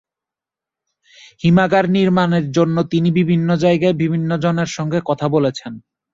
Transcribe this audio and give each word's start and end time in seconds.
হিমাগার 1.43 1.85
নির্মাণের 1.89 2.45
জন্য 2.51 2.75
তিনি 2.91 3.09
বিভিন্ন 3.11 3.49
জায়গায় 3.63 3.95
বিভিন্ন 3.95 4.29
জনের 4.43 4.69
সঙ্গে 4.71 4.99
কথা 5.05 5.27
বলেছেন। 5.27 5.73